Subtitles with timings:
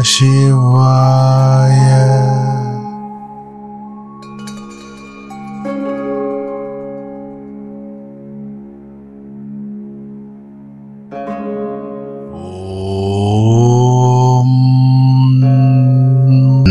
[0.09, 1.75] 希瓦耶，
[12.31, 14.47] 嗡，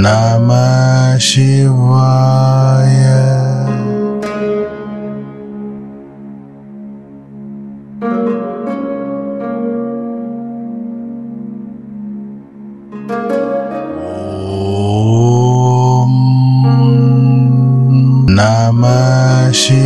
[0.02, 1.68] 南无希。
[19.56, 19.85] achei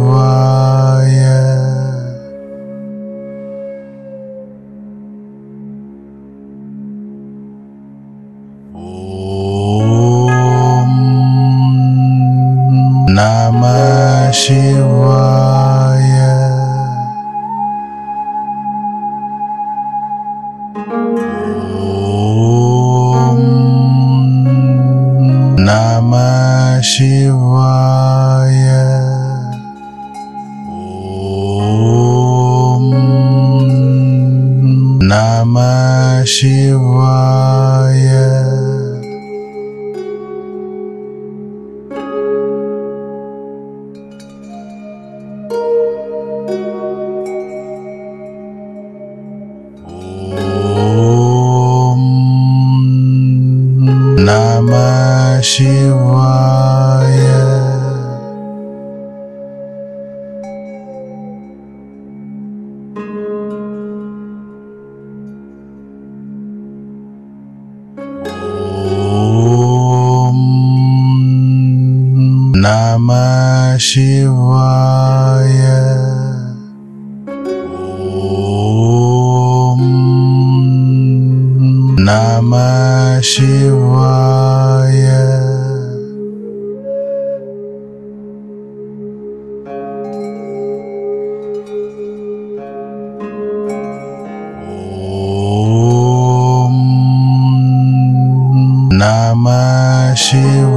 [100.15, 100.70] 希望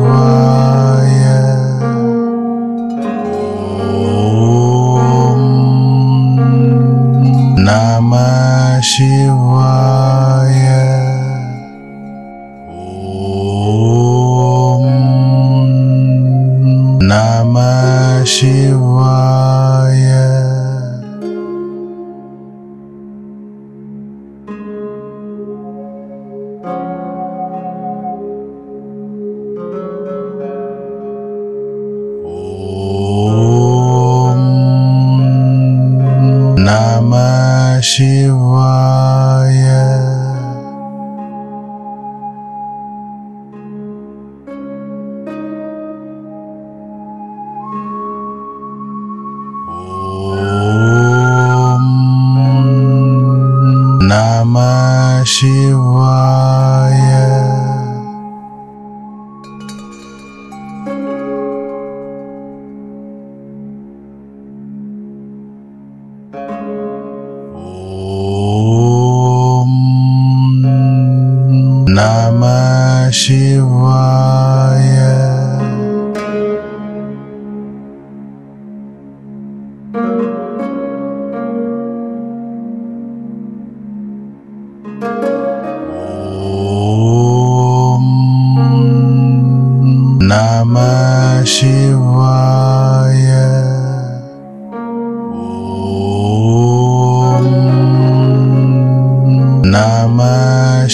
[99.75, 100.87] Namah.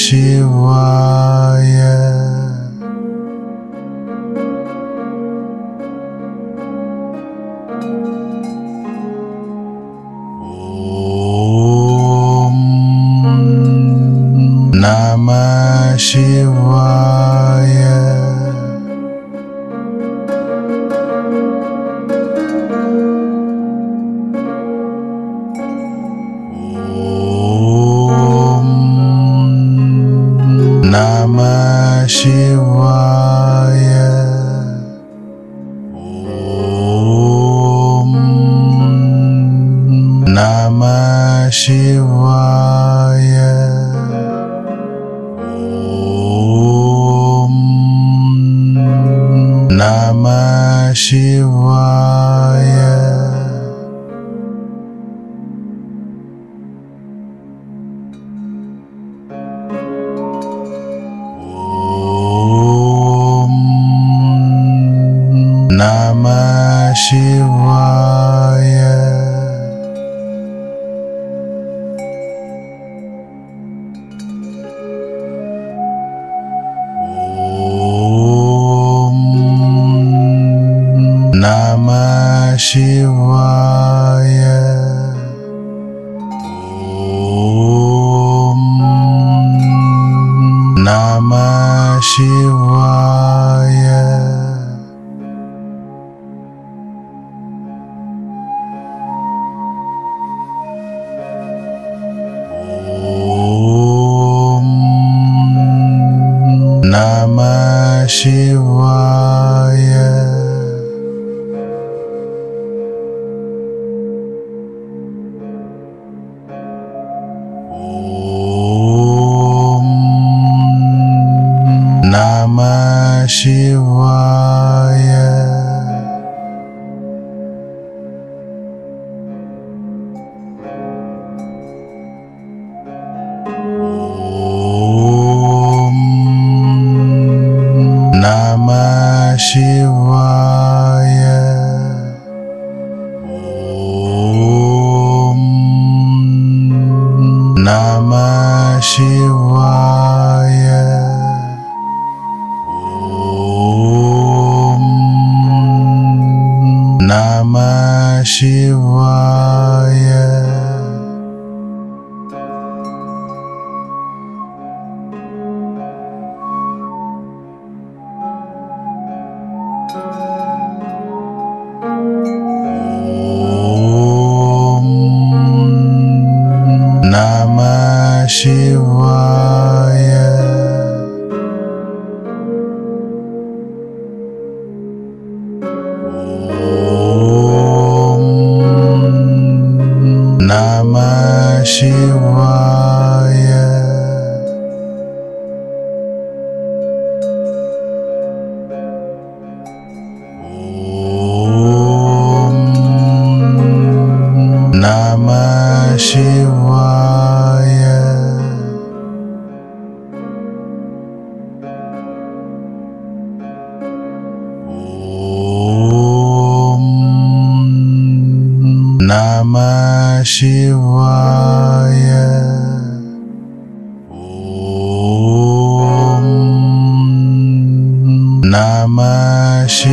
[229.70, 229.86] 希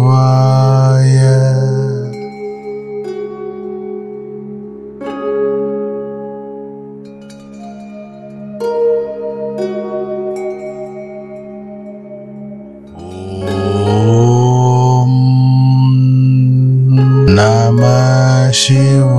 [18.61, 19.10] encheu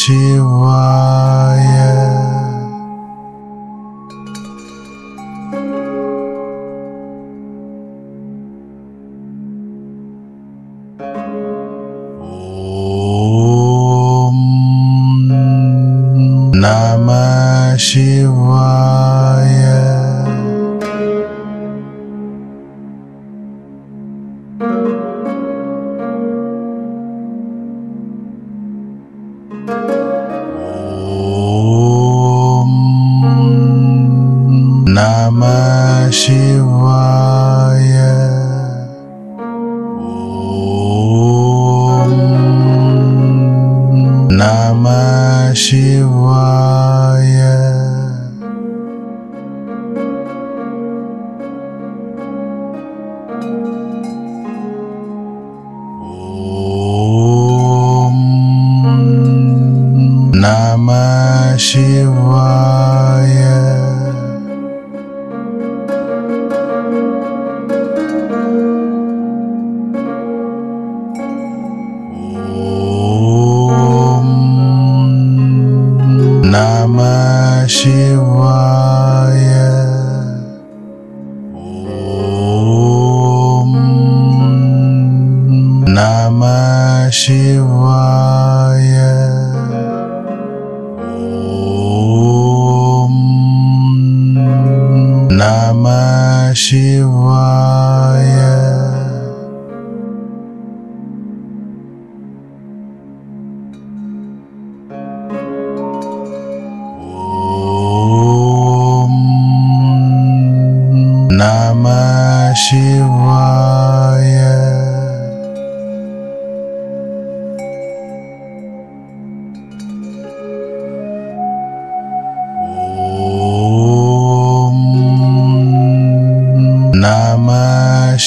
[0.00, 0.39] She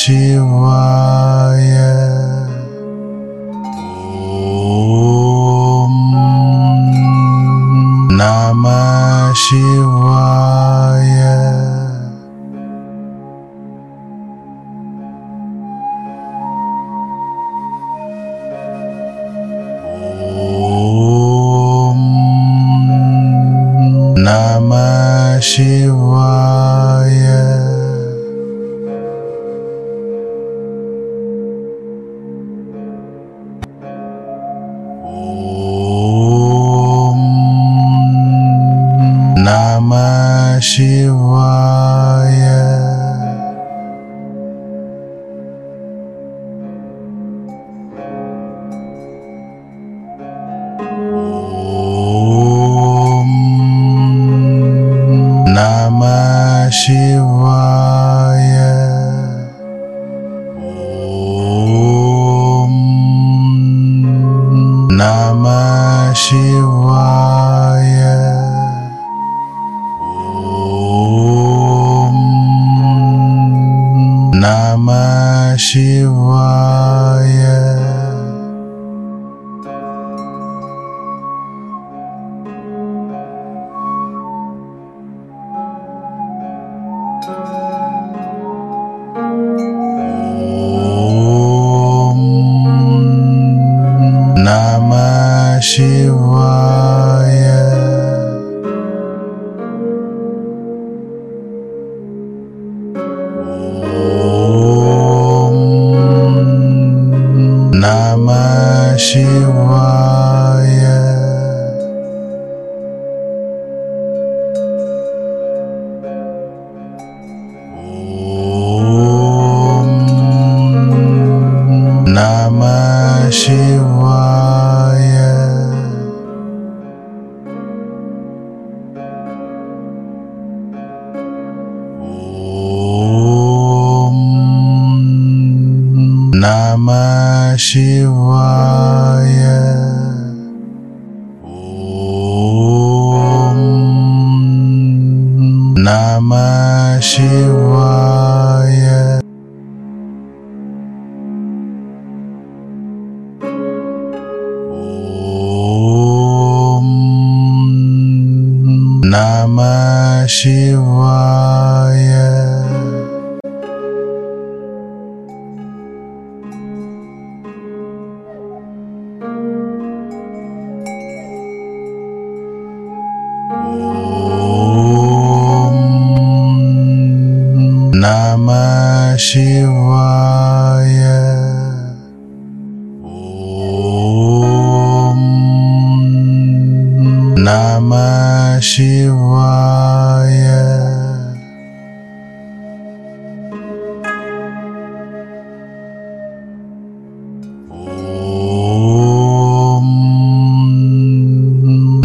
[0.05, 0.42] te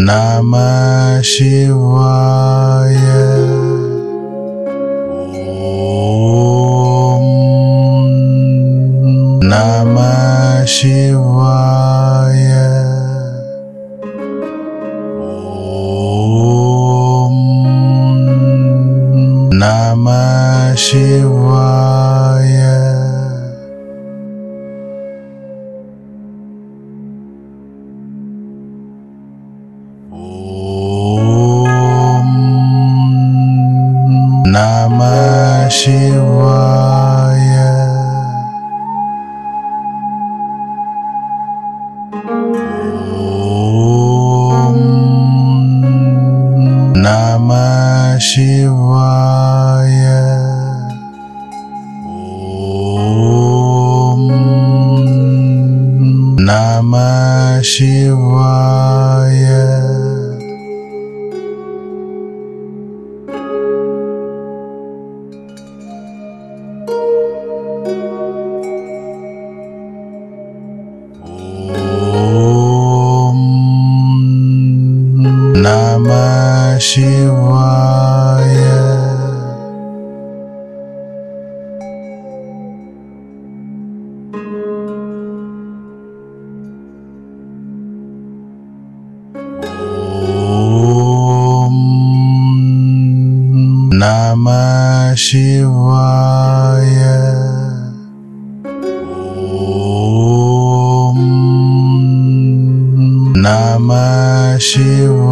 [0.09, 2.68] Namah Shivaya.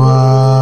[0.06, 0.55] Wow.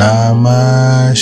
[0.00, 1.12] Namah.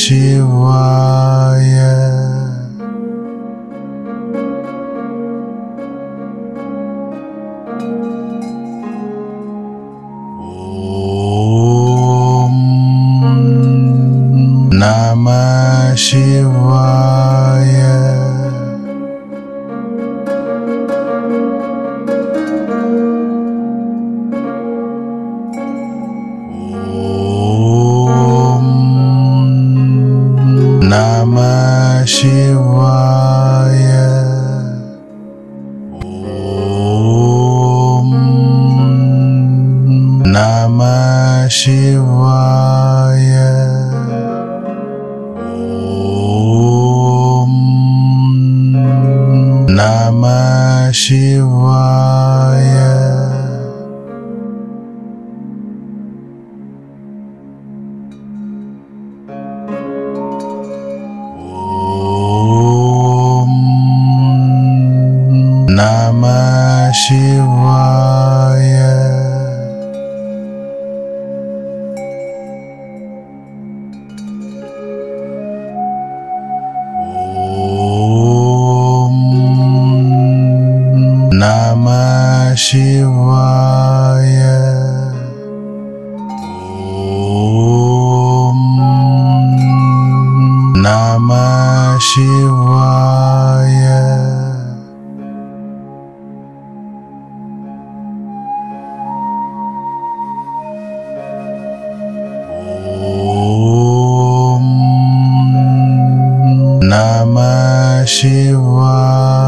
[108.07, 109.48] Shiva.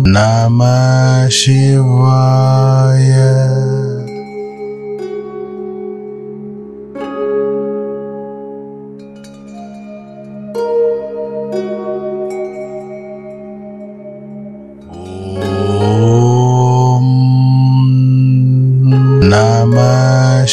[0.10, 2.26] Namah Shivaya.
[19.26, 20.46] Namah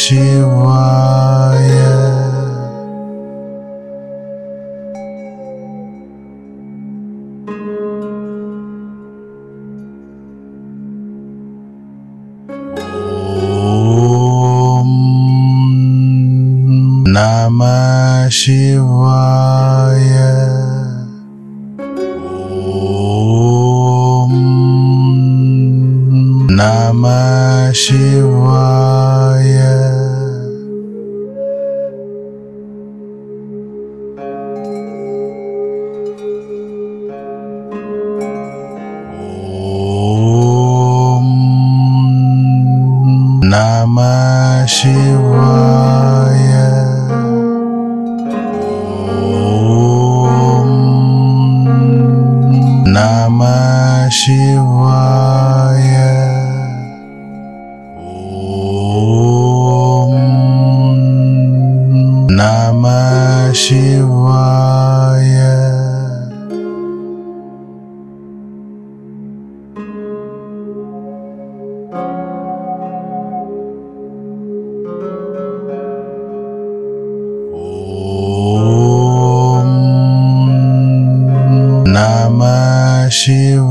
[27.73, 27.95] și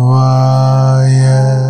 [0.02, 1.62] quiet.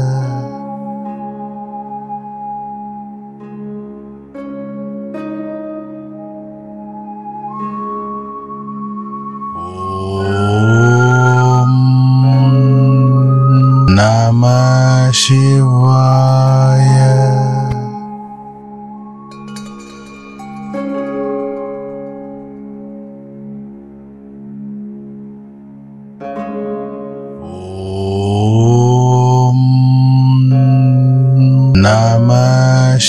[11.59, 11.73] Om
[13.97, 15.80] Namah Shivaya.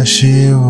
[0.00, 0.69] nasceu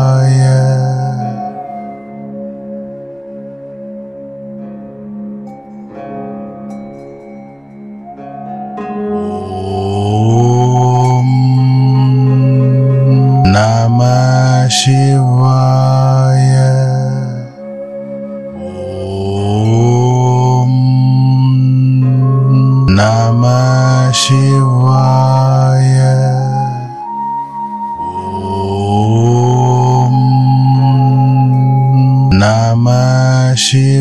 [33.71, 34.00] She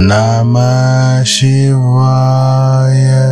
[0.00, 3.24] Namah Shivaya.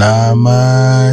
[0.00, 1.12] Namah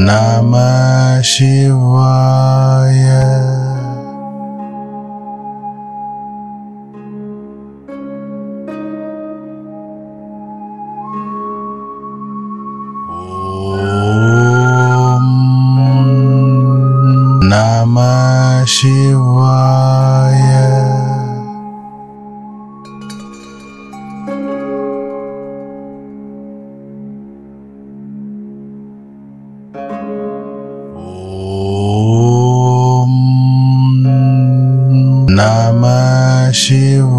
[0.07, 2.13] नमः Shiva
[36.65, 37.14] encheu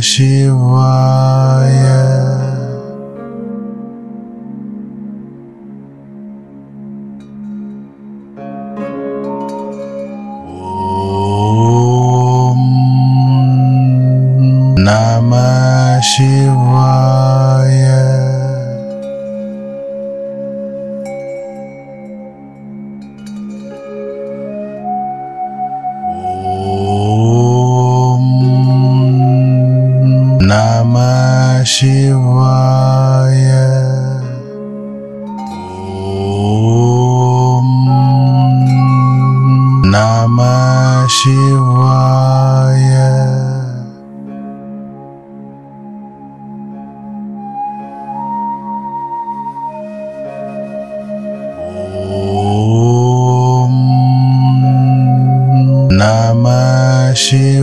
[0.00, 1.25] Shiva.
[41.26, 43.10] Shivaya.
[52.06, 53.74] Om
[55.90, 57.55] Namah Shivaya.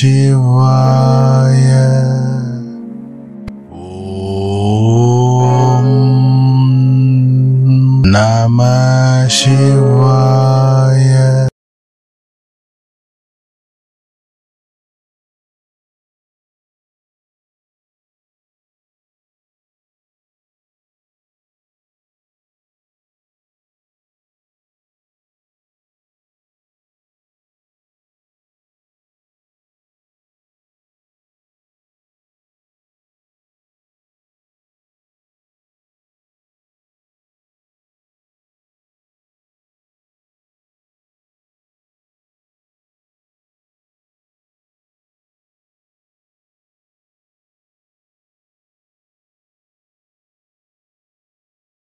[0.00, 0.29] She